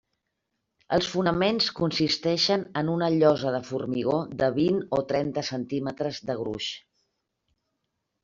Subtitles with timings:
[0.95, 6.71] Els fonaments consisteixen en una llosa de formigó de vint o trenta centímetres de gruix.